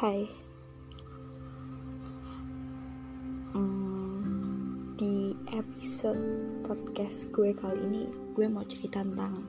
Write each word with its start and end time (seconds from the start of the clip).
Hai. 0.00 0.24
Hmm, 3.52 4.96
Di 4.96 5.36
episode 5.52 6.24
podcast 6.64 7.28
gue 7.36 7.52
kali 7.52 7.84
ini 7.84 8.08
Gue 8.32 8.48
mau 8.48 8.64
cerita 8.64 9.04
tentang 9.04 9.44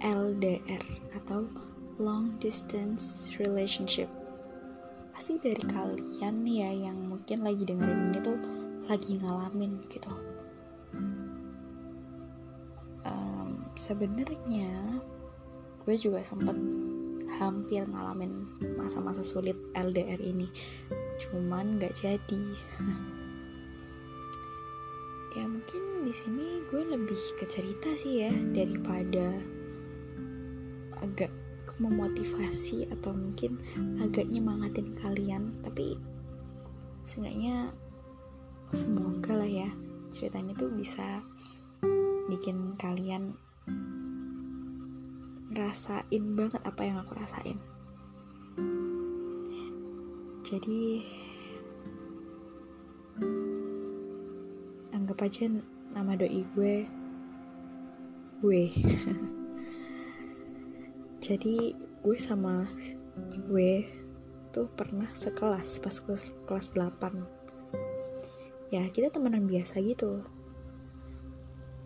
LDR 0.00 0.80
Atau 1.12 1.52
Long 2.00 2.32
Distance 2.40 3.28
Relationship. 3.36 4.08
Pasti 5.12 5.36
dari 5.44 5.60
kalian 5.60 6.48
ya 6.48 6.72
Yang 6.72 6.96
mungkin 6.96 7.38
lagi 7.44 7.68
dengerin 7.68 8.16
ini 8.16 8.18
tuh 8.24 8.38
Lagi 8.88 9.20
ngalamin 9.20 9.76
gitu. 9.92 10.12
Um, 13.04 13.60
Sebenarnya 13.76 14.72
Gue 15.84 16.00
juga 16.00 16.24
sempet 16.24 16.85
hampir 17.38 17.82
ngalamin 17.86 18.46
masa-masa 18.78 19.20
sulit 19.26 19.56
LDR 19.74 20.18
ini. 20.22 20.48
Cuman 21.20 21.78
nggak 21.78 21.94
jadi. 22.02 22.42
Ya 25.36 25.44
mungkin 25.44 26.08
di 26.08 26.16
sini 26.16 26.64
gue 26.72 26.80
lebih 26.80 27.20
ke 27.36 27.44
cerita 27.44 27.92
sih 27.92 28.24
ya 28.24 28.32
daripada 28.56 29.36
agak 31.04 31.28
memotivasi 31.76 32.88
atau 32.88 33.12
mungkin 33.12 33.60
agak 34.00 34.32
nyemangatin 34.32 34.96
kalian. 34.96 35.52
Tapi 35.60 36.00
seenggaknya 37.04 37.68
semoga 38.72 39.36
lah 39.36 39.50
ya 39.50 39.68
cerita 40.08 40.40
ini 40.40 40.56
tuh 40.56 40.72
bisa 40.72 41.20
bikin 42.32 42.72
kalian 42.80 43.36
ngerasain 45.56 46.24
banget 46.36 46.60
apa 46.68 46.84
yang 46.84 47.00
aku 47.00 47.16
rasain. 47.16 47.56
Jadi 50.44 51.00
anggap 54.92 55.24
aja 55.24 55.48
nama 55.96 56.12
doi 56.12 56.44
gue 56.52 56.84
gue 58.44 58.64
jadi 61.24 61.72
gue 62.04 62.16
sama 62.20 62.68
gue 63.48 63.88
tuh 64.52 64.68
pernah 64.76 65.08
sekelas 65.16 65.80
pas 65.80 65.96
kelas, 66.04 66.36
kelas 66.44 66.68
8 66.76 67.36
ya 68.70 68.82
kita 68.90 69.14
temenan 69.14 69.46
biasa 69.46 69.78
gitu. 69.80 70.26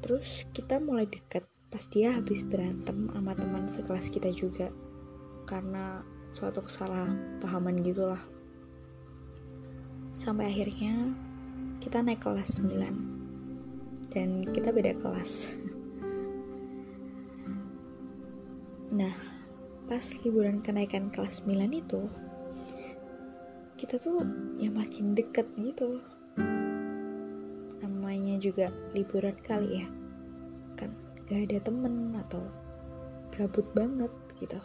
Terus 0.01 0.49
kita 0.57 0.81
mulai 0.81 1.05
deket 1.05 1.45
pas 1.71 1.87
dia 1.87 2.11
habis 2.11 2.43
berantem 2.43 3.07
sama 3.15 3.33
teman 3.39 3.71
sekelas 3.71 4.11
kita 4.11 4.35
juga. 4.35 4.75
Karena 5.47 6.03
suatu 6.27 6.67
kesalahpahaman 6.67 7.87
gitulah. 7.87 8.23
Sampai 10.11 10.51
akhirnya 10.51 11.15
kita 11.79 12.03
naik 12.03 12.27
kelas 12.27 12.59
9 12.59 14.11
dan 14.11 14.43
kita 14.51 14.75
beda 14.75 14.99
kelas. 14.99 15.33
Nah 18.91 19.15
pas 19.87 20.03
liburan 20.27 20.59
kenaikan 20.59 21.15
kelas 21.15 21.47
9 21.47 21.55
itu 21.79 22.11
kita 23.79 24.03
tuh 24.03 24.19
ya 24.59 24.67
makin 24.67 25.15
deket 25.15 25.47
gitu. 25.55 26.03
Namanya 27.79 28.35
juga 28.43 28.67
liburan 28.91 29.39
kali 29.47 29.87
ya 29.87 30.00
gak 31.31 31.47
ada 31.47 31.63
temen 31.63 32.11
atau 32.27 32.43
gabut 33.31 33.63
banget 33.71 34.11
gitu. 34.43 34.59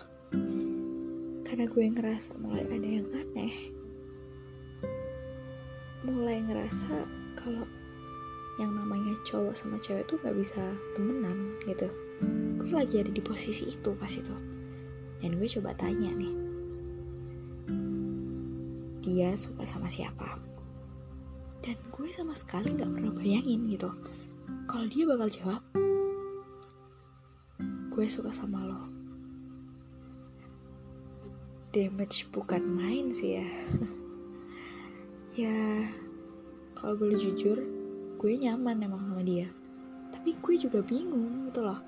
Karena 1.45 1.69
gue 1.69 1.83
ngerasa 1.93 2.33
mulai 2.41 2.65
ada 2.65 2.89
yang 2.89 3.05
aneh. 3.13 3.53
Mulai 6.01 6.41
ngerasa 6.41 7.05
kalau 7.37 7.69
yang 8.57 8.73
namanya 8.73 9.13
cowok 9.29 9.53
sama 9.53 9.77
cewek 9.77 10.09
tuh 10.09 10.17
gak 10.25 10.33
bisa 10.33 10.57
temenan 10.97 11.53
gitu. 11.69 11.85
Gue 12.57 12.73
lagi 12.73 12.97
ada 12.97 13.13
di 13.13 13.21
posisi 13.21 13.69
itu 13.69 13.93
pas 14.01 14.09
itu. 14.09 14.33
Dan 15.21 15.37
gue 15.37 15.45
coba 15.45 15.77
tanya 15.77 16.09
nih 16.17 16.33
dia 19.05 19.37
suka 19.37 19.69
sama 19.69 19.85
siapa? 19.85 20.41
Dan 21.61 21.77
gue 21.93 22.09
sama 22.09 22.33
sekali 22.33 22.73
gak 22.73 22.89
pernah 22.89 23.13
bayangin 23.13 23.69
gitu. 23.69 23.93
Kalau 24.65 24.89
dia 24.89 25.05
bakal 25.05 25.29
jawab 25.29 25.61
gue 27.95 28.11
suka 28.11 28.27
sama 28.35 28.59
lo. 28.59 28.81
Damage 31.71 32.27
bukan 32.27 32.59
main 32.59 33.15
sih 33.15 33.39
ya. 33.39 33.47
Ya 35.35 35.83
kalau 36.79 36.95
boleh 36.95 37.19
jujur 37.19 37.59
gue 38.15 38.33
nyaman 38.39 38.87
emang 38.87 39.03
sama 39.03 39.19
dia. 39.19 39.51
Tapi 40.15 40.31
gue 40.39 40.55
juga 40.55 40.79
bingung 40.79 41.51
gitu 41.51 41.59
loh. 41.59 41.79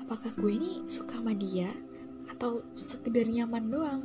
Apakah 0.00 0.32
gue 0.32 0.56
ini 0.56 0.80
suka 0.88 1.20
sama 1.20 1.36
dia 1.36 1.68
atau 2.32 2.64
sekedar 2.72 3.28
nyaman 3.28 3.68
doang? 3.68 4.02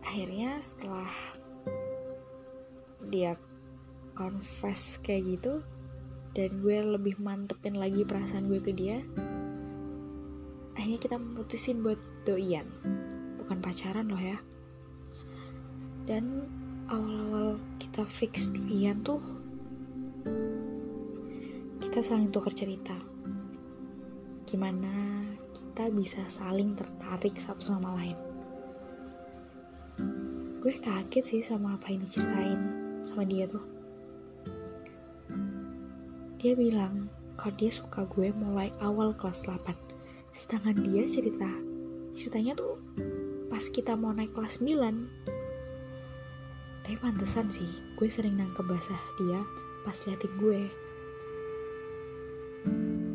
Akhirnya 0.00 0.56
setelah 0.56 1.12
dia 3.12 3.36
confess 4.16 4.96
kayak 5.04 5.36
gitu 5.36 5.60
dan 6.36 6.60
gue 6.60 6.76
lebih 6.84 7.16
mantepin 7.16 7.80
lagi 7.80 8.04
perasaan 8.04 8.52
gue 8.52 8.60
ke 8.60 8.76
dia 8.76 9.00
akhirnya 10.76 11.00
kita 11.00 11.16
memutusin 11.16 11.80
buat 11.80 11.96
doian 12.28 12.68
bukan 13.46 13.62
pacaran 13.62 14.10
loh 14.10 14.18
ya. 14.18 14.42
Dan 16.02 16.50
awal-awal 16.90 17.62
kita 17.78 18.02
fix 18.02 18.50
doian 18.50 18.98
tuh 19.06 19.22
kita 21.78 22.02
saling 22.02 22.34
tukar 22.34 22.50
cerita. 22.50 22.98
Gimana 24.50 25.22
kita 25.54 25.94
bisa 25.94 26.26
saling 26.26 26.74
tertarik 26.74 27.38
satu 27.38 27.70
sama 27.70 27.94
lain? 28.02 28.18
Gue 30.58 30.74
kaget 30.82 31.24
sih 31.24 31.42
sama 31.46 31.78
apa 31.78 31.94
yang 31.94 32.02
diceritain 32.02 32.60
sama 33.06 33.22
dia 33.22 33.46
tuh 33.46 33.75
dia 36.46 36.54
bilang 36.54 37.10
kalau 37.34 37.58
dia 37.58 37.74
suka 37.74 38.06
gue 38.06 38.30
mulai 38.30 38.70
awal 38.78 39.10
kelas 39.18 39.42
8. 39.50 39.66
Sedangkan 40.30 40.78
dia 40.78 41.02
cerita, 41.10 41.50
ceritanya 42.14 42.54
tuh 42.54 42.78
pas 43.50 43.66
kita 43.66 43.98
mau 43.98 44.14
naik 44.14 44.30
kelas 44.30 44.62
9. 44.62 44.78
Tapi 46.86 46.94
pantesan 47.02 47.50
sih, 47.50 47.66
gue 47.98 48.06
sering 48.06 48.38
nangkep 48.38 48.62
basah 48.62 49.02
dia 49.18 49.42
pas 49.82 49.98
liatin 50.06 50.30
gue. 50.38 50.70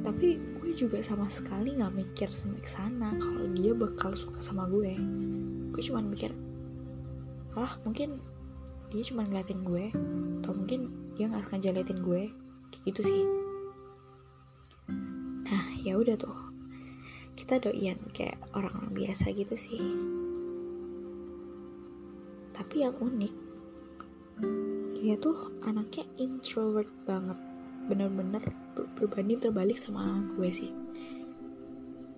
Tapi 0.03 0.35
gue 0.59 0.71
juga 0.75 0.99
sama 0.99 1.31
sekali 1.31 1.79
gak 1.79 1.95
mikir 1.95 2.27
sampai 2.35 2.67
sana 2.67 3.15
kalau 3.15 3.47
dia 3.55 3.71
bakal 3.71 4.11
suka 4.11 4.43
sama 4.43 4.67
gue. 4.67 4.91
Gue 5.71 5.79
cuma 5.87 6.03
mikir, 6.03 6.35
alah 7.55 7.79
mungkin 7.87 8.19
dia 8.91 9.07
cuma 9.07 9.23
ngeliatin 9.23 9.63
gue, 9.63 9.87
atau 10.43 10.51
mungkin 10.51 10.91
dia 11.15 11.31
gak 11.31 11.47
sengaja 11.47 11.79
liatin 11.79 12.03
gue, 12.03 12.27
gitu 12.85 13.01
sih. 13.05 13.23
Nah 15.45 15.65
ya 15.83 15.99
udah 15.99 16.15
tuh. 16.17 16.37
Kita 17.35 17.57
doian 17.57 17.97
kayak 18.15 18.37
orang-orang 18.53 18.93
biasa 18.93 19.33
gitu 19.33 19.55
sih. 19.55 19.81
Tapi 22.51 22.75
yang 22.85 22.95
unik 22.99 23.33
dia 25.01 25.17
tuh 25.17 25.49
anaknya 25.65 26.05
introvert 26.21 26.89
banget. 27.09 27.37
Bener-bener 27.89 28.43
berbanding 28.95 29.41
terbalik 29.41 29.77
sama 29.81 30.21
gue 30.37 30.49
sih. 30.53 30.71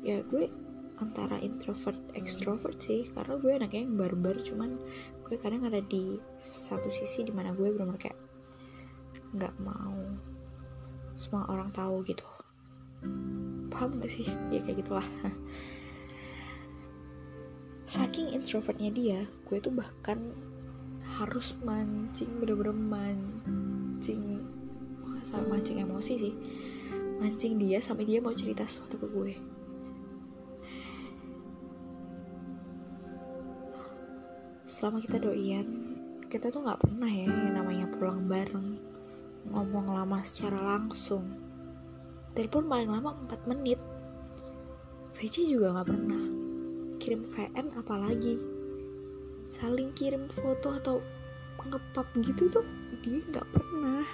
Ya 0.04 0.20
gue 0.28 0.52
antara 1.00 1.40
introvert 1.40 1.98
extrovert 2.14 2.78
sih. 2.84 3.08
Karena 3.08 3.40
gue 3.40 3.52
anaknya 3.56 3.88
yang 3.88 3.96
barbar 3.96 4.36
cuman 4.44 4.76
gue 5.24 5.36
kadang 5.40 5.64
ada 5.64 5.80
di 5.80 6.20
satu 6.38 6.92
sisi 6.92 7.24
di 7.24 7.32
mana 7.32 7.56
gue 7.56 7.72
bener-bener 7.72 8.12
kayak 8.12 8.20
nggak 9.34 9.56
mau 9.66 9.98
semua 11.24 11.48
orang 11.48 11.72
tahu 11.72 12.04
gitu. 12.04 12.28
Paham 13.72 14.04
gak 14.04 14.12
sih? 14.12 14.28
Ya 14.52 14.60
kayak 14.60 14.84
gitulah. 14.84 15.08
Saking 17.88 18.36
introvertnya 18.36 18.92
dia 18.92 19.20
gue 19.48 19.58
tuh 19.64 19.72
bahkan 19.72 20.36
harus 21.04 21.56
mancing 21.64 22.44
bener-bener 22.44 22.76
mancing 22.76 24.44
sama 25.24 25.56
mancing 25.56 25.80
emosi 25.80 26.14
sih. 26.20 26.34
Mancing 27.24 27.56
dia 27.56 27.80
sampai 27.80 28.04
dia 28.04 28.20
mau 28.20 28.36
cerita 28.36 28.68
sesuatu 28.68 29.00
ke 29.00 29.08
gue. 29.08 29.34
Selama 34.68 35.00
kita 35.00 35.24
doian 35.24 35.96
kita 36.28 36.50
tuh 36.50 36.66
nggak 36.66 36.82
pernah 36.82 37.08
ya 37.08 37.30
yang 37.30 37.62
namanya 37.62 37.86
pulang 37.94 38.26
bareng 38.26 38.93
ngomong 39.50 39.92
lama 39.92 40.20
secara 40.24 40.60
langsung. 40.60 41.28
Telepon 42.38 42.70
paling 42.70 42.90
lama 42.90 43.16
4 43.28 43.52
menit. 43.52 43.80
VC 45.14 45.48
juga 45.48 45.82
gak 45.82 45.90
pernah 45.92 46.24
kirim 47.04 47.22
VN 47.28 47.68
apalagi. 47.76 48.40
Saling 49.52 49.92
kirim 49.92 50.32
foto 50.32 50.80
atau 50.80 50.98
ngepap 51.64 52.08
gitu 52.24 52.48
tuh 52.48 52.66
dia 53.04 53.20
nggak 53.28 53.48
pernah. 53.52 54.08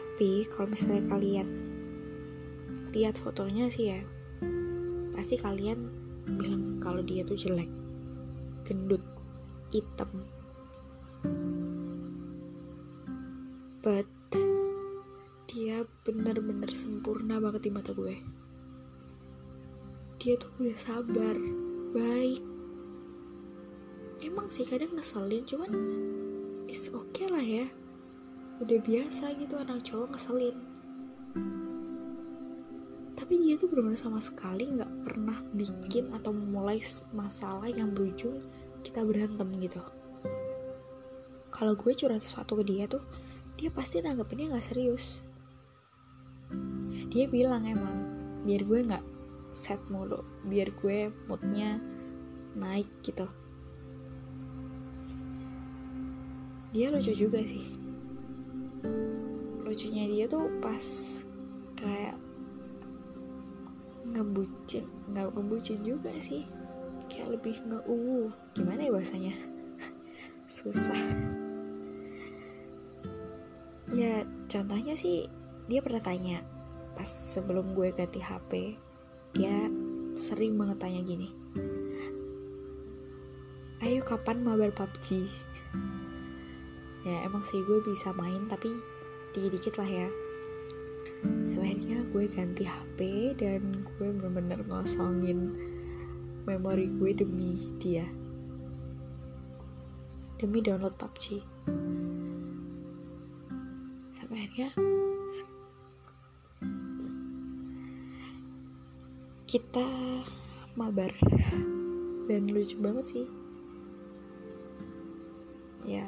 Tapi 0.00 0.48
kalau 0.48 0.68
misalnya 0.72 1.04
kalian 1.12 1.48
lihat 2.96 3.20
fotonya 3.20 3.68
sih 3.68 3.92
ya 3.94 4.00
pasti 5.12 5.36
kalian 5.36 5.92
bilang 6.40 6.80
kalau 6.80 7.04
dia 7.04 7.22
tuh 7.22 7.36
jelek 7.36 7.68
gendut 8.64 9.04
hitam 9.70 10.08
sempurna 16.98 17.38
banget 17.38 17.62
di 17.62 17.70
mata 17.70 17.94
gue. 17.94 18.18
Dia 20.18 20.34
tuh 20.34 20.50
udah 20.58 20.74
sabar 20.74 21.38
baik. 21.94 22.42
Emang 24.18 24.50
sih 24.50 24.66
kadang 24.66 24.98
ngeselin 24.98 25.46
cuman 25.46 25.70
it's 26.66 26.90
okay 26.90 27.30
lah 27.30 27.38
ya. 27.38 27.70
Udah 28.58 28.82
biasa 28.82 29.30
gitu 29.38 29.54
anak 29.62 29.86
cowok 29.86 30.10
ngeselin. 30.10 30.58
Tapi 33.14 33.46
dia 33.46 33.54
tuh 33.54 33.70
benar-benar 33.70 34.02
sama 34.02 34.18
sekali 34.18 34.66
nggak 34.66 35.06
pernah 35.06 35.38
bikin 35.54 36.10
atau 36.18 36.34
memulai 36.34 36.82
masalah 37.14 37.70
yang 37.70 37.94
berujung 37.94 38.42
kita 38.82 39.06
berantem 39.06 39.46
gitu. 39.62 39.78
Kalau 41.54 41.78
gue 41.78 41.94
curhat 41.94 42.26
sesuatu 42.26 42.58
ke 42.58 42.66
dia 42.66 42.90
tuh 42.90 43.06
dia 43.54 43.70
pasti 43.70 44.02
nanggepinnya 44.02 44.50
nggak 44.50 44.66
serius 44.66 45.27
dia 47.08 47.24
bilang 47.24 47.64
emang 47.64 47.96
biar 48.44 48.62
gue 48.68 48.80
nggak 48.84 49.04
set 49.56 49.80
mulu 49.88 50.20
biar 50.44 50.68
gue 50.76 51.08
moodnya 51.26 51.80
naik 52.52 52.88
gitu. 53.00 53.24
Dia 56.68 56.92
lucu 56.92 57.16
juga 57.16 57.40
sih. 57.40 57.64
Lucunya 59.64 60.04
dia 60.04 60.24
tuh 60.28 60.52
pas 60.60 60.84
kayak 61.80 62.16
ngebucin 64.12 64.84
nggak 65.08 65.32
ngebucin 65.32 65.80
juga 65.80 66.12
sih. 66.20 66.44
Kayak 67.08 67.40
lebih 67.40 67.56
nge 67.64 67.80
uh 67.88 68.28
gimana 68.52 68.84
ya 68.84 68.92
bahasanya? 68.92 69.34
Susah. 70.60 71.00
Ya 73.96 74.28
contohnya 74.52 74.92
sih 74.92 75.24
dia 75.72 75.80
pernah 75.80 76.04
tanya 76.04 76.44
pas 76.98 77.06
sebelum 77.06 77.78
gue 77.78 77.94
ganti 77.94 78.18
HP 78.18 78.74
dia 79.38 79.70
sering 80.18 80.58
banget 80.58 80.82
tanya 80.82 81.00
gini 81.06 81.30
ayo 83.86 84.02
kapan 84.02 84.42
mabar 84.42 84.74
PUBG 84.74 85.30
ya 87.06 87.22
emang 87.22 87.46
sih 87.46 87.62
gue 87.62 87.78
bisa 87.86 88.10
main 88.18 88.50
tapi 88.50 88.74
dikit-dikit 89.32 89.78
lah 89.80 89.88
ya. 89.88 90.08
Sebenarnya 91.48 92.04
gue 92.10 92.24
ganti 92.30 92.64
HP 92.64 92.98
dan 93.38 93.84
gue 93.84 94.08
bener-bener 94.12 94.60
ngosongin 94.66 95.54
memori 96.48 96.88
gue 96.96 97.10
demi 97.12 97.58
dia. 97.82 98.06
Demi 100.38 100.62
download 100.62 100.94
PUBG 100.98 101.42
sampai 104.14 104.44
akhirnya 104.44 104.70
kita 109.48 109.88
mabar. 110.76 111.08
Dan 112.28 112.52
lucu 112.52 112.76
banget 112.76 113.16
sih. 113.16 113.26
Ya 115.88 116.04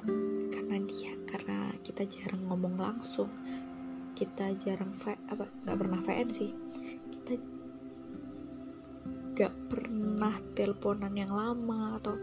karena 0.53 0.77
dia 0.85 1.17
karena 1.25 1.73
kita 1.81 2.05
jarang 2.05 2.45
ngomong 2.53 2.77
langsung. 2.77 3.33
Kita 4.13 4.53
jarang 4.61 4.93
v, 4.93 5.17
apa 5.33 5.49
nggak 5.65 5.79
pernah 5.81 6.01
VN 6.05 6.29
sih. 6.29 6.53
Kita 7.09 7.33
nggak 9.33 9.55
pernah 9.73 10.37
teleponan 10.53 11.17
yang 11.17 11.33
lama 11.33 11.97
atau 11.97 12.21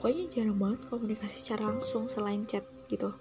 pokoknya 0.00 0.32
jarang 0.32 0.56
banget 0.56 0.80
komunikasi 0.88 1.36
secara 1.36 1.68
langsung 1.68 2.08
selain 2.08 2.48
chat 2.48 2.64
gitu 2.88 3.12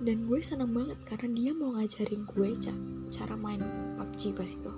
dan 0.00 0.24
gue 0.24 0.40
seneng 0.40 0.72
banget 0.72 0.96
karena 1.04 1.28
dia 1.36 1.50
mau 1.52 1.76
ngajarin 1.76 2.24
gue 2.24 2.48
ca 2.56 2.72
cara 3.12 3.34
main 3.36 3.60
PUBG 4.00 4.32
pas 4.32 4.48
itu. 4.48 4.72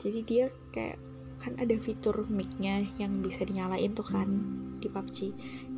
Jadi 0.00 0.20
dia 0.26 0.50
kayak 0.74 0.98
kan 1.38 1.54
ada 1.56 1.72
fitur 1.78 2.26
micnya 2.26 2.82
yang 2.98 3.22
bisa 3.22 3.46
dinyalain 3.46 3.94
tuh 3.94 4.04
kan 4.04 4.28
di 4.82 4.90
PUBG 4.90 5.18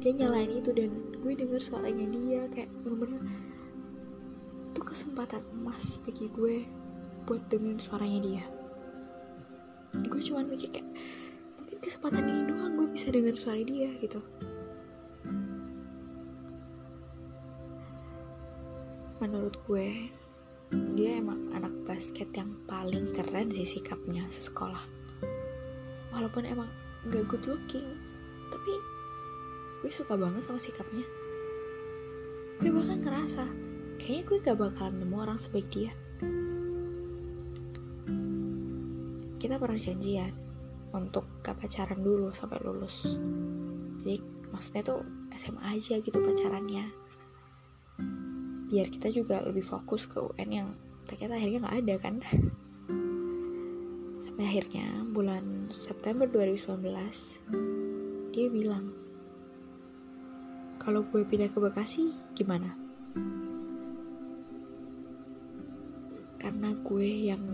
dia 0.00 0.12
nyalain 0.16 0.56
itu 0.56 0.72
dan 0.72 0.90
gue 1.20 1.32
denger 1.36 1.60
suaranya 1.60 2.06
dia 2.08 2.48
kayak 2.48 2.72
bener-bener 2.82 3.20
itu 4.72 4.80
kesempatan 4.80 5.44
emas 5.52 6.00
bagi 6.00 6.32
gue 6.32 6.64
buat 7.28 7.44
dengerin 7.52 7.76
suaranya 7.76 8.20
dia. 8.24 8.44
Gue 10.08 10.22
cuman 10.24 10.48
mikir 10.48 10.72
kayak 10.72 10.88
mungkin 11.60 11.76
kesempatan 11.76 12.24
ini 12.24 12.42
doang 12.48 12.72
gue 12.80 12.88
bisa 12.96 13.12
denger 13.12 13.36
suara 13.36 13.60
dia 13.60 13.92
gitu 14.00 14.24
menurut 19.22 19.54
gue. 19.70 20.10
Dia 20.98 21.22
emang 21.22 21.54
anak 21.54 21.70
basket 21.86 22.34
yang 22.34 22.58
paling 22.66 23.14
keren 23.14 23.54
sih 23.54 23.62
sikapnya 23.62 24.26
sesekolah. 24.26 24.82
Walaupun 26.10 26.42
emang 26.42 26.66
gak 27.06 27.30
good 27.30 27.46
looking 27.46 27.86
tapi 28.50 28.72
gue 29.78 29.90
suka 29.94 30.18
banget 30.18 30.42
sama 30.42 30.58
sikapnya. 30.58 31.06
Gue 32.58 32.74
bahkan 32.74 32.98
ngerasa 32.98 33.46
kayaknya 34.02 34.22
gue 34.26 34.38
gak 34.42 34.58
bakalan 34.58 34.98
nemu 34.98 35.16
orang 35.22 35.38
sebaik 35.38 35.70
dia. 35.70 35.94
Kita 39.38 39.54
pernah 39.54 39.78
janjian 39.78 40.34
untuk 40.90 41.30
gak 41.46 41.62
pacaran 41.62 42.02
dulu 42.02 42.34
sampai 42.34 42.58
lulus. 42.66 43.14
Jadi 44.02 44.18
maksudnya 44.50 44.82
tuh 44.82 45.06
SMA 45.38 45.78
aja 45.78 46.02
gitu 46.02 46.18
pacarannya 46.18 47.01
biar 48.72 48.88
kita 48.88 49.12
juga 49.12 49.44
lebih 49.44 49.60
fokus 49.60 50.08
ke 50.08 50.16
UN 50.16 50.48
yang 50.48 50.68
ternyata 51.04 51.36
akhirnya 51.36 51.60
nggak 51.68 51.78
ada 51.84 51.94
kan? 52.00 52.14
Sampai 54.16 54.48
akhirnya 54.48 55.04
bulan 55.12 55.68
September 55.68 56.24
2019 56.24 56.80
dia 58.32 58.48
bilang 58.48 58.96
kalau 60.80 61.04
gue 61.04 61.20
pindah 61.20 61.52
ke 61.52 61.60
Bekasi 61.60 62.16
gimana? 62.32 62.72
Karena 66.40 66.72
gue 66.80 67.28
yang 67.28 67.44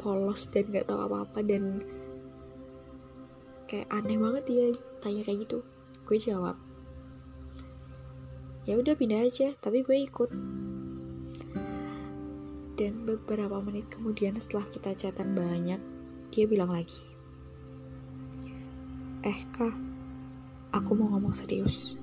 polos 0.00 0.48
dan 0.50 0.66
gak 0.72 0.90
tahu 0.90 1.04
apa-apa 1.04 1.46
dan 1.46 1.84
kayak 3.70 3.86
aneh 3.92 4.18
banget 4.18 4.44
dia 4.48 4.66
tanya 4.98 5.22
kayak 5.22 5.46
gitu. 5.46 5.62
Gue 6.08 6.18
jawab 6.18 6.58
ya 8.68 8.78
udah 8.78 8.94
pindah 8.94 9.26
aja 9.26 9.54
tapi 9.58 9.82
gue 9.82 9.96
ikut. 10.06 10.30
Dan 12.72 13.04
beberapa 13.04 13.60
menit 13.60 13.92
kemudian 13.92 14.34
setelah 14.40 14.66
kita 14.66 14.96
chatan 14.96 15.36
banyak 15.36 15.78
dia 16.32 16.48
bilang 16.48 16.72
lagi 16.72 17.12
eh 19.22 19.38
kak 19.54 19.70
aku 20.74 20.98
mau 20.98 21.14
ngomong 21.14 21.30
serius. 21.30 21.94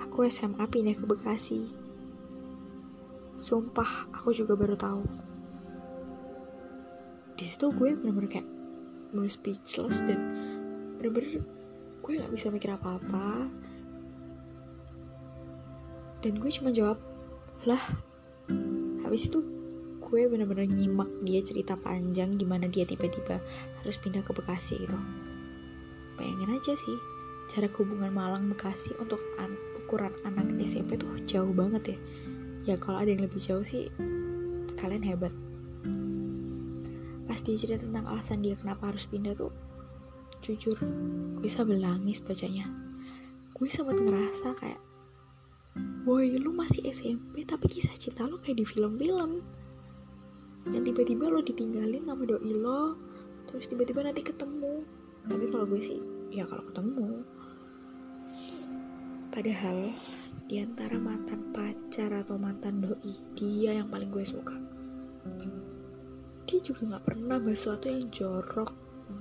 Aku 0.00 0.24
SMA 0.32 0.64
pindah 0.64 0.96
ke 0.96 1.04
Bekasi. 1.04 1.68
Sumpah 3.36 4.08
aku 4.16 4.32
juga 4.32 4.56
baru 4.56 4.80
tahu. 4.80 5.04
Di 7.36 7.44
situ 7.44 7.68
gue 7.68 7.92
bener-bener 8.00 8.32
kayak 8.32 8.48
bener 9.12 9.28
speechless 9.28 10.00
dan 10.08 10.16
bener-bener 10.96 11.44
gue 12.00 12.12
nggak 12.16 12.32
bisa 12.32 12.48
mikir 12.48 12.72
apa-apa 12.72 13.44
dan 16.26 16.42
gue 16.42 16.50
cuma 16.50 16.74
jawab 16.74 16.98
lah 17.62 17.78
habis 19.06 19.30
itu 19.30 19.46
gue 20.02 20.26
bener-bener 20.26 20.66
nyimak 20.66 21.06
dia 21.22 21.38
cerita 21.38 21.78
panjang 21.78 22.34
gimana 22.34 22.66
dia 22.66 22.82
tiba-tiba 22.82 23.38
harus 23.82 23.98
pindah 23.98 24.22
ke 24.26 24.34
Bekasi 24.34 24.78
gitu. 24.82 24.98
Bayangin 26.18 26.50
aja 26.54 26.74
sih 26.78 26.96
jarak 27.50 27.74
hubungan 27.78 28.10
Malang 28.14 28.46
Bekasi 28.50 28.94
untuk 29.02 29.18
an 29.38 29.54
ukuran 29.78 30.14
anak 30.26 30.46
SMP 30.62 30.98
tuh 30.98 31.10
jauh 31.26 31.50
banget 31.50 31.94
ya. 31.94 31.98
Ya 32.70 32.74
kalau 32.78 33.02
ada 33.02 33.10
yang 33.10 33.22
lebih 33.26 33.38
jauh 33.38 33.66
sih 33.66 33.90
kalian 34.78 35.02
hebat. 35.06 35.34
Pas 37.26 37.38
dia 37.42 37.58
cerita 37.58 37.82
tentang 37.82 38.06
alasan 38.06 38.46
dia 38.46 38.54
kenapa 38.54 38.94
harus 38.94 39.10
pindah 39.10 39.34
tuh 39.34 39.50
jujur 40.38 40.78
gue 41.42 41.50
sambil 41.50 41.82
nangis 41.82 42.22
bacanya. 42.22 42.70
Gue 43.58 43.66
sempat 43.66 43.98
ngerasa 43.98 44.54
kayak 44.54 44.85
Woi 46.06 46.38
lu 46.38 46.54
masih 46.54 46.86
SMP 46.86 47.42
tapi 47.42 47.66
kisah 47.66 47.92
cinta 47.98 48.22
lo 48.30 48.38
kayak 48.38 48.62
di 48.62 48.64
film-film. 48.64 49.42
Yang 50.70 50.94
tiba-tiba 50.94 51.26
lo 51.26 51.42
ditinggalin 51.42 52.06
sama 52.06 52.22
doi 52.22 52.52
lo 52.54 52.94
terus 53.50 53.66
tiba-tiba 53.66 54.06
nanti 54.06 54.22
ketemu. 54.22 54.86
Tapi 55.26 55.44
kalau 55.50 55.66
gue 55.66 55.82
sih 55.82 55.98
ya 56.30 56.46
kalau 56.46 56.62
ketemu. 56.70 57.26
Padahal 59.34 59.90
di 60.46 60.62
antara 60.62 60.94
mantan 60.96 61.50
pacar 61.50 62.14
atau 62.22 62.38
mantan 62.38 62.78
doi 62.78 63.18
dia 63.34 63.74
yang 63.74 63.90
paling 63.90 64.14
gue 64.14 64.22
suka 64.22 64.54
dia 66.46 66.62
juga 66.62 66.94
nggak 66.94 67.04
pernah 67.04 67.36
bahas 67.42 67.58
sesuatu 67.58 67.90
yang 67.90 68.06
jorok 68.14 68.70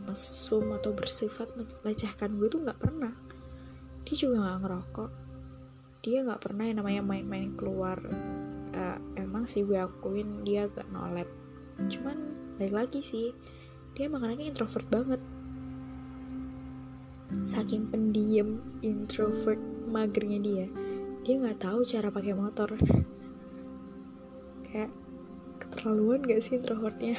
mesum 0.06 0.70
atau 0.78 0.94
bersifat 0.94 1.50
melecehkan 1.58 2.38
gue 2.38 2.48
tuh 2.50 2.62
nggak 2.62 2.78
pernah. 2.78 3.14
Dia 4.06 4.16
juga 4.16 4.36
nggak 4.46 4.58
ngerokok 4.62 5.25
dia 6.06 6.22
nggak 6.22 6.38
pernah 6.38 6.70
yang 6.70 6.86
namanya 6.86 7.02
main-main 7.02 7.58
keluar. 7.58 7.98
Uh, 8.76 8.98
emang 9.18 9.50
sih 9.50 9.66
gue 9.66 9.80
akuin 9.80 10.46
dia 10.46 10.70
gak 10.70 10.86
nolep 10.92 11.32
cuman 11.76 12.18
balik 12.60 12.76
lagi 12.76 13.00
sih 13.00 13.32
dia 13.96 14.06
emang 14.06 14.22
anaknya 14.22 14.54
introvert 14.54 14.86
banget. 14.94 15.22
Saking 17.42 17.90
pendiam 17.90 18.62
introvert 18.86 19.58
magernya 19.90 20.40
dia 20.44 20.66
dia 21.26 21.42
nggak 21.42 21.58
tahu 21.58 21.82
cara 21.82 22.14
pakai 22.14 22.38
motor. 22.38 22.70
Kayak 24.70 24.94
keterlaluan 25.58 26.22
gak 26.22 26.46
sih 26.46 26.62
introvertnya? 26.62 27.18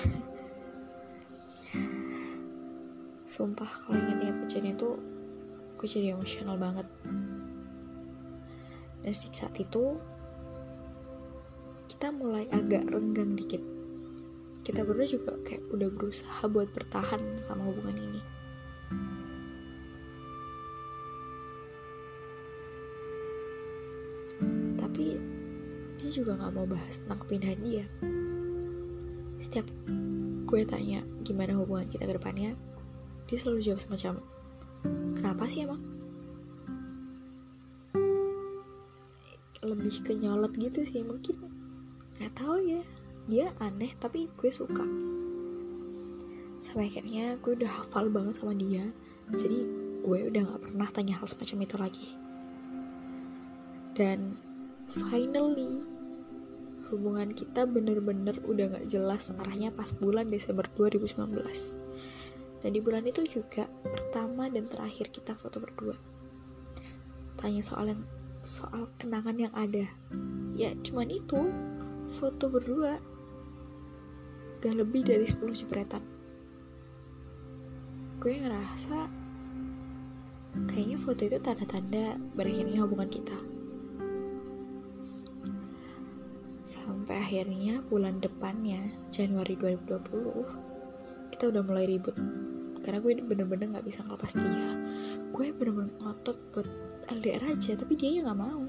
Sumpah 3.26 3.66
kalau 3.66 3.98
inget-inget 3.98 4.36
kejadian 4.46 4.78
itu 4.78 4.90
gue 5.76 5.88
jadi 5.90 6.14
emosional 6.14 6.54
banget 6.54 6.86
dan 9.06 9.14
saat 9.14 9.54
itu 9.54 9.94
kita 11.86 12.10
mulai 12.10 12.50
agak 12.50 12.90
renggang 12.90 13.38
dikit. 13.38 13.62
Kita 14.66 14.82
berdua 14.82 15.06
juga 15.06 15.38
kayak 15.46 15.62
udah 15.70 15.88
berusaha 15.94 16.42
buat 16.50 16.66
bertahan 16.74 17.38
sama 17.38 17.70
hubungan 17.70 18.02
ini. 18.02 18.22
Tapi 24.74 25.06
dia 26.02 26.10
juga 26.10 26.34
gak 26.34 26.50
mau 26.50 26.66
bahas 26.66 26.98
tentang 26.98 27.22
kepindahan 27.22 27.60
dia. 27.62 27.86
Setiap 29.38 29.70
gue 30.50 30.62
tanya 30.66 31.06
gimana 31.22 31.54
hubungan 31.54 31.86
kita 31.86 32.06
ke 32.06 32.14
depannya 32.18 32.54
dia 33.26 33.36
selalu 33.36 33.58
jawab 33.66 33.82
semacam 33.82 34.22
kenapa 35.18 35.42
sih 35.50 35.66
emang 35.66 35.95
lebih 39.86 40.02
ke 40.02 40.12
nyolot 40.18 40.50
gitu 40.58 40.82
sih 40.82 41.06
mungkin. 41.06 41.38
Nggak 42.18 42.34
tahu 42.34 42.58
ya. 42.58 42.82
Dia 43.30 43.54
aneh 43.62 43.94
tapi 44.02 44.26
gue 44.34 44.50
suka. 44.50 44.82
Sampai 46.58 46.90
akhirnya 46.90 47.38
gue 47.38 47.54
udah 47.54 47.70
hafal 47.70 48.10
banget 48.10 48.42
sama 48.42 48.58
dia. 48.58 48.82
Jadi 49.30 49.62
gue 50.02 50.18
udah 50.26 50.42
nggak 50.42 50.62
pernah 50.66 50.88
tanya 50.90 51.22
hal 51.22 51.30
semacam 51.30 51.58
itu 51.62 51.76
lagi. 51.78 52.08
Dan 53.94 54.34
finally 54.90 55.78
hubungan 56.90 57.30
kita 57.30 57.62
bener-bener 57.66 58.42
udah 58.46 58.78
gak 58.78 58.86
jelas 58.86 59.34
arahnya 59.34 59.74
pas 59.74 59.90
bulan 59.90 60.30
Desember 60.30 60.62
2019 60.78 61.34
dan 62.62 62.70
di 62.70 62.78
bulan 62.78 63.02
itu 63.06 63.26
juga 63.26 63.66
pertama 63.82 64.46
dan 64.46 64.70
terakhir 64.70 65.10
kita 65.10 65.34
foto 65.34 65.58
berdua. 65.58 65.98
Tanya 67.34 67.62
soal 67.62 67.90
yang 67.90 68.02
soal 68.46 68.86
kenangan 68.96 69.36
yang 69.36 69.54
ada. 69.58 69.90
Ya 70.54 70.70
cuman 70.86 71.10
itu 71.10 71.50
foto 72.06 72.46
berdua 72.46 73.02
gak 74.62 74.78
lebih 74.78 75.02
dari 75.02 75.26
10 75.26 75.42
jepretan. 75.52 76.00
Gue 78.22 78.38
ngerasa 78.38 79.10
kayaknya 80.70 80.96
foto 80.96 81.26
itu 81.26 81.36
tanda-tanda 81.42 82.16
berakhirnya 82.38 82.86
hubungan 82.86 83.10
kita. 83.10 83.36
Sampai 86.66 87.18
akhirnya 87.18 87.82
bulan 87.90 88.22
depannya 88.22 88.94
Januari 89.10 89.58
2020 89.58 91.34
kita 91.34 91.50
udah 91.50 91.62
mulai 91.66 91.84
ribut. 91.90 92.14
Karena 92.86 93.02
gue 93.02 93.18
bener-bener 93.18 93.74
gak 93.74 93.86
bisa 93.90 94.06
ngelepas 94.06 94.32
dia. 94.38 94.70
Gue 95.34 95.50
bener-bener 95.50 95.90
ngotot 95.98 96.38
buat 96.54 96.85
LDR 97.06 97.54
aja 97.54 97.78
tapi 97.78 97.94
dia 97.94 98.22
nggak 98.22 98.40
mau. 98.40 98.66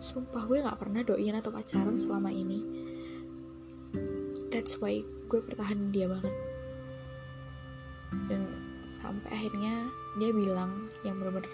Sumpah 0.00 0.44
gue 0.44 0.60
nggak 0.60 0.80
pernah 0.80 1.00
doain 1.00 1.36
atau 1.36 1.52
pacaran 1.52 1.96
selama 1.96 2.28
ini. 2.28 2.60
That's 4.52 4.80
why 4.80 5.00
gue 5.28 5.40
pertahanin 5.40 5.92
dia 5.92 6.08
banget. 6.08 6.34
Dan 8.28 8.42
sampai 8.84 9.28
akhirnya 9.32 9.88
dia 10.20 10.30
bilang 10.30 10.92
yang 11.02 11.16
bener-bener 11.18 11.50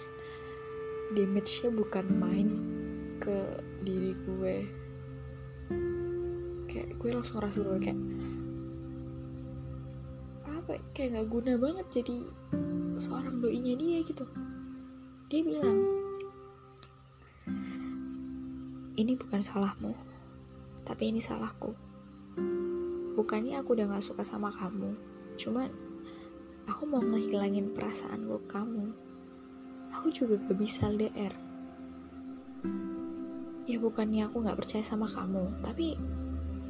damage-nya 1.15 1.69
bukan 1.71 2.05
main 2.19 2.49
ke 3.19 3.59
diri 3.83 4.13
gue. 4.27 4.55
Kayak 6.71 6.89
gue 6.99 7.09
langsung 7.11 7.39
ngerasa 7.39 7.57
gue 7.63 7.79
kayak 7.83 8.01
apa 10.51 10.77
ya, 10.77 10.81
kayak 10.95 11.09
nggak 11.17 11.27
guna 11.31 11.53
banget 11.57 11.87
jadi 11.89 12.17
seorang 13.01 13.41
doinya 13.41 13.73
dia 13.73 14.05
gitu. 14.05 14.29
Dia 15.25 15.41
bilang 15.41 15.81
ini 18.93 19.17
bukan 19.17 19.41
salahmu 19.41 19.97
tapi 20.85 21.09
ini 21.09 21.17
salahku. 21.17 21.73
Bukannya 23.17 23.57
aku 23.57 23.73
udah 23.73 23.89
gak 23.97 24.05
suka 24.05 24.21
sama 24.21 24.53
kamu 24.53 24.93
cuman 25.41 25.73
aku 26.69 26.85
mau 26.85 27.01
ngehilangin 27.01 27.73
perasaan 27.73 28.29
ke 28.29 28.37
kamu. 28.45 28.93
Aku 29.97 30.13
juga 30.13 30.37
gak 30.37 30.61
bisa 30.61 30.85
LDR 30.85 31.33
ya 33.71 33.79
bukannya 33.79 34.27
aku 34.27 34.43
gak 34.43 34.59
percaya 34.59 34.83
sama 34.83 35.07
kamu 35.07 35.47
tapi 35.63 35.95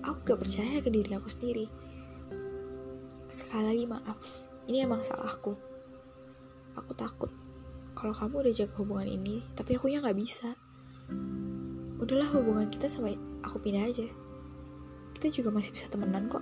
aku 0.06 0.18
gak 0.22 0.40
percaya 0.40 0.80
ke 0.80 0.88
diri 0.88 1.12
aku 1.12 1.28
sendiri. 1.28 1.68
Sekali 3.28 3.64
lagi 3.68 3.84
maaf 3.84 4.20
ini 4.72 4.88
emang 4.88 5.04
salahku 5.04 5.71
aku 6.76 6.92
takut 6.96 7.32
kalau 8.02 8.16
kamu 8.16 8.48
udah 8.48 8.54
jaga 8.56 8.74
hubungan 8.82 9.08
ini 9.08 9.46
tapi 9.54 9.78
aku 9.78 9.92
nggak 9.92 10.18
bisa. 10.18 10.58
Udahlah 12.02 12.34
hubungan 12.34 12.66
kita 12.74 12.90
sampai 12.90 13.14
aku 13.46 13.62
pindah 13.62 13.86
aja. 13.86 14.10
Kita 15.14 15.28
juga 15.30 15.54
masih 15.54 15.76
bisa 15.76 15.86
temenan 15.86 16.26
kok. 16.26 16.42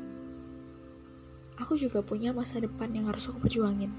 Aku 1.60 1.76
juga 1.76 2.00
punya 2.00 2.32
masa 2.32 2.64
depan 2.64 2.96
yang 2.96 3.12
harus 3.12 3.28
aku 3.28 3.44
perjuangin. 3.44 3.92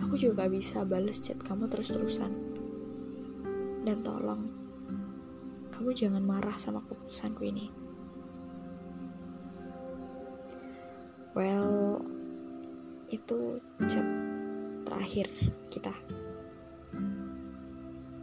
Aku 0.00 0.16
juga 0.16 0.46
gak 0.46 0.56
bisa 0.56 0.80
balas 0.88 1.20
chat 1.20 1.36
kamu 1.44 1.68
terus-terusan. 1.68 2.32
Dan 3.84 4.00
tolong 4.00 4.48
kamu 5.68 5.92
jangan 5.92 6.24
marah 6.24 6.56
sama 6.56 6.80
keputusanku 6.88 7.44
ini. 7.44 7.68
Well 11.36 12.00
itu 13.12 13.60
chat 13.84 14.17
terakhir 14.88 15.28
kita. 15.68 15.92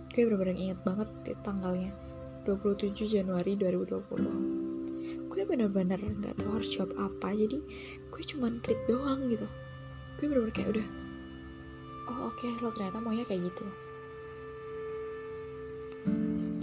Gue 0.10 0.25
bener-bener 0.25 0.57
inget 0.57 0.79
banget 0.81 1.10
tanggalnya 1.45 1.93
27 2.50 3.05
Januari 3.05 3.53
2020 3.53 4.65
gue 5.36 5.43
bener-bener 5.43 6.00
gak 6.24 6.39
tahu 6.39 6.55
harus 6.55 6.72
jawab 6.72 6.95
apa 6.95 7.36
jadi 7.36 7.60
gue 8.07 8.24
cuman 8.24 8.63
read 8.63 8.79
doang 8.88 9.27
gitu. 9.27 9.43
Gue 10.15 10.31
bener-bener 10.31 10.55
kayak 10.55 10.69
udah 10.79 10.88
oh 12.07 12.31
oke 12.31 12.39
okay, 12.39 12.55
lo 12.63 12.72
ternyata 12.72 13.03
maunya 13.03 13.27
kayak 13.27 13.51
gitu. 13.51 13.65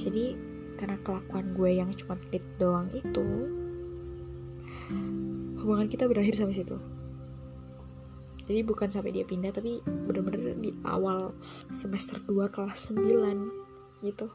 Jadi 0.01 0.25
karena 0.81 0.97
kelakuan 1.05 1.53
gue 1.53 1.71
yang 1.85 1.93
cuma 1.93 2.17
read 2.33 2.47
doang 2.57 2.89
itu 2.97 3.29
hubungan 5.61 5.87
kita 5.87 6.09
berakhir 6.09 6.35
sampai 6.35 6.59
situ 6.59 6.75
jadi 8.53 8.69
bukan 8.69 8.93
sampai 8.93 9.17
dia 9.17 9.25
pindah 9.25 9.49
tapi 9.49 9.81
bener-bener 9.89 10.53
di 10.61 10.77
awal 10.85 11.33
semester 11.73 12.21
2 12.29 12.53
kelas 12.53 12.93
9 12.93 14.05
gitu. 14.05 14.29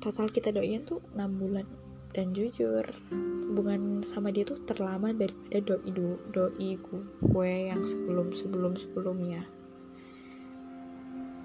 Total 0.00 0.26
kita 0.32 0.56
doain 0.56 0.88
tuh 0.88 1.04
6 1.12 1.20
bulan. 1.36 1.68
Dan 2.12 2.32
jujur 2.32 2.84
hubungan 3.48 4.00
sama 4.04 4.32
dia 4.32 4.44
tuh 4.44 4.60
terlama 4.64 5.12
daripada 5.12 5.60
doi 5.60 5.92
do, 5.92 6.16
doi 6.32 6.76
gue 6.80 7.52
yang 7.72 7.84
sebelum 7.84 8.32
sebelum 8.32 8.72
sebelumnya. 8.76 9.44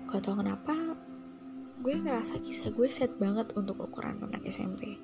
Gak 0.07 0.23
tau 0.23 0.39
kenapa 0.39 0.95
gue 1.83 1.95
ngerasa 2.03 2.39
kisah 2.39 2.71
gue 2.71 2.87
set 2.87 3.11
banget 3.19 3.51
untuk 3.55 3.79
ukuran 3.83 4.23
anak 4.23 4.43
SMP 4.47 4.97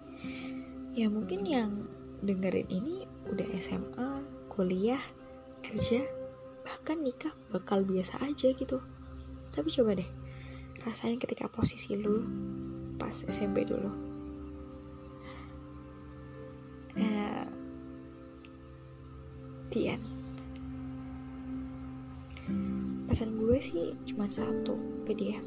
ya 0.93 1.09
mungkin 1.09 1.41
yang 1.45 1.89
dengerin 2.21 2.69
ini 2.69 3.05
udah 3.29 3.49
SMA 3.57 4.09
kuliah 4.49 5.01
kerja 5.63 6.03
bahkan 6.67 6.99
nikah 6.99 7.31
bakal 7.49 7.81
biasa 7.87 8.19
aja 8.21 8.51
gitu. 8.51 8.83
Tapi 9.55 9.67
coba 9.71 9.95
deh 9.95 10.09
rasain 10.83 11.15
ketika 11.15 11.47
posisi 11.47 11.95
lu 11.95 12.27
pas 12.99 13.15
SMP 13.23 13.63
dulu. 13.63 14.11
The 19.73 19.89
end 19.89 20.05
pesan 23.09 23.41
gue 23.41 23.57
sih 23.57 23.97
cuma 24.05 24.29
satu 24.29 24.77
ke 25.01 25.17
dia. 25.17 25.41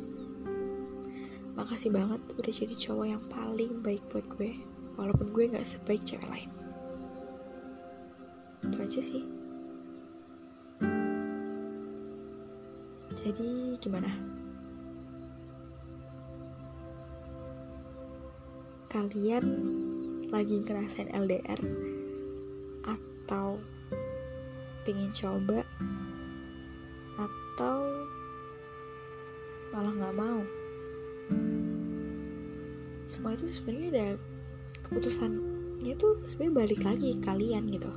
Makasih 1.55 1.95
banget 1.95 2.19
udah 2.35 2.53
jadi 2.53 2.75
cowok 2.75 3.07
yang 3.07 3.23
paling 3.31 3.87
baik 3.87 4.03
buat 4.11 4.27
gue 4.35 4.59
walaupun 4.99 5.31
gue 5.31 5.51
gak 5.55 5.63
sebaik 5.63 6.03
cewek 6.03 6.27
lain. 6.27 6.51
Itu 8.67 8.77
aja 8.83 9.01
sih 9.03 9.23
jadi 13.27 13.75
gimana? 13.83 14.07
Kalian 18.87 19.45
lagi 20.31 20.63
ngerasain 20.63 21.11
LDR 21.11 21.59
atau 22.87 23.59
pengen 24.87 25.11
coba 25.11 25.67
atau 27.19 27.79
malah 29.75 29.91
nggak 29.91 30.15
mau? 30.15 30.41
Semua 33.11 33.35
itu 33.35 33.51
sebenarnya 33.51 33.91
ada 33.91 34.09
keputusannya 34.87 35.95
tuh 35.99 36.23
sebenarnya 36.23 36.55
balik 36.63 36.81
lagi 36.87 37.19
kalian 37.19 37.75
gitu 37.75 37.91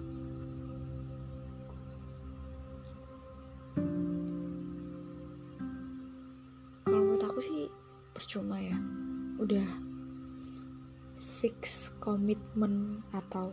komitmen 12.40 13.04
atau 13.12 13.52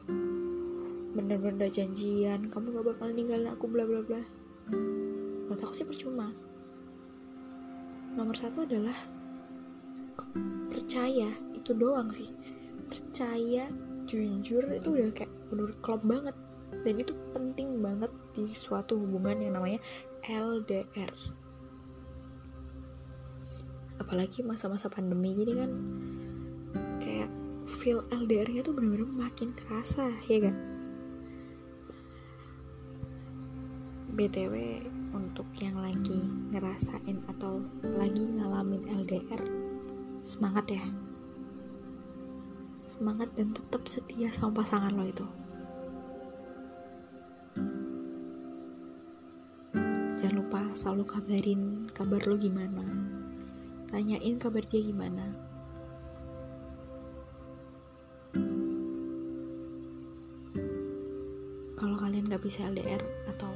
bener-bener 1.17 1.67
janjian 1.73 2.47
kamu 2.53 2.79
gak 2.79 2.87
bakal 2.95 3.09
ninggalin 3.11 3.51
aku 3.51 3.67
bla 3.67 3.83
bla 3.83 4.01
bla. 4.05 4.23
Menurut 4.71 5.61
aku 5.63 5.75
sih 5.75 5.89
percuma. 5.89 6.31
Nomor 8.15 8.37
satu 8.39 8.63
adalah 8.63 8.95
percaya 10.71 11.35
itu 11.53 11.75
doang 11.75 12.15
sih. 12.15 12.31
Percaya 12.87 13.67
jujur 14.07 14.63
itu 14.71 14.89
udah 14.95 15.11
kayak 15.11 15.33
bener 15.51 15.75
klop 15.83 16.07
banget. 16.07 16.37
Dan 16.87 17.03
itu 17.03 17.13
penting 17.35 17.83
banget 17.83 18.13
di 18.39 18.55
suatu 18.55 18.95
hubungan 18.95 19.43
yang 19.43 19.59
namanya 19.59 19.83
LDR 20.23 21.11
apalagi 23.97 24.45
masa-masa 24.45 24.93
pandemi 24.93 25.33
gini 25.33 25.57
kan 25.57 25.71
feel 27.87 28.03
LDR-nya 28.11 28.67
tuh 28.67 28.75
bener-bener 28.75 29.07
makin 29.07 29.55
kerasa 29.55 30.11
ya 30.27 30.51
kan? 30.51 30.59
BTW 34.11 34.83
untuk 35.15 35.47
yang 35.63 35.79
lagi 35.79 36.19
ngerasain 36.51 37.23
atau 37.31 37.63
lagi 37.87 38.27
ngalamin 38.27 38.91
LDR 38.91 39.39
semangat 40.27 40.67
ya. 40.75 40.83
Semangat 42.83 43.31
dan 43.39 43.55
tetap 43.55 43.87
setia 43.87 44.35
sama 44.35 44.67
pasangan 44.67 44.91
lo 44.91 45.07
itu. 45.07 45.27
Jangan 50.19 50.35
lupa 50.43 50.75
selalu 50.75 51.07
kabarin 51.07 51.63
kabar 51.95 52.19
lo 52.27 52.35
gimana. 52.35 52.83
Tanyain 53.87 54.43
kabar 54.43 54.67
dia 54.67 54.83
gimana 54.83 55.46
kalau 62.37 62.45
kalian 62.45 62.45
gak 62.45 62.45
bisa 62.53 62.69
LDR 62.69 63.03
atau 63.33 63.53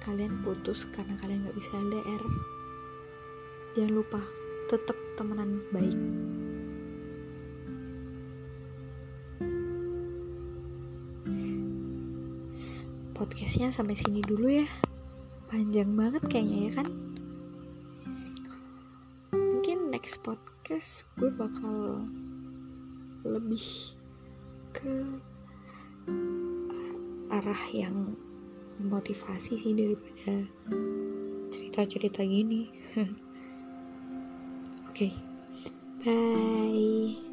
kalian 0.00 0.34
putus 0.40 0.88
karena 0.96 1.12
kalian 1.20 1.44
gak 1.44 1.56
bisa 1.60 1.76
LDR 1.76 2.22
jangan 3.76 3.92
lupa 3.92 4.20
tetap 4.72 4.96
temenan 5.20 5.60
baik. 5.68 6.00
Podcastnya 13.12 13.68
sampai 13.68 13.92
sini 13.92 14.24
dulu 14.24 14.48
ya. 14.48 14.68
Panjang 15.52 15.92
banget 15.92 16.24
kayaknya 16.32 16.58
ya 16.64 16.72
kan? 16.80 16.88
Mungkin 19.36 19.92
next 19.92 20.24
podcast 20.24 21.04
gue 21.20 21.28
bakal 21.28 22.08
lebih 23.28 23.92
ke 24.72 25.20
arah 27.32 27.64
yang 27.72 28.12
motivasi 28.76 29.56
sih 29.56 29.72
daripada 29.72 30.44
cerita-cerita 31.48 32.20
gini. 32.20 32.68
Oke, 34.92 35.08
okay. 35.08 35.12
bye. 36.04 37.31